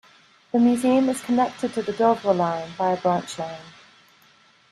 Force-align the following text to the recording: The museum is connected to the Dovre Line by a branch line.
The 0.51 0.57
museum 0.57 1.09
is 1.09 1.21
connected 1.21 1.75
to 1.75 1.83
the 1.83 1.91
Dovre 1.93 2.33
Line 2.33 2.71
by 2.75 2.91
a 2.93 2.97
branch 2.97 3.37
line. 3.37 3.61